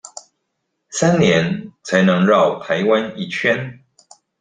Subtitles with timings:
[0.89, 3.81] 三年才能繞台灣一圈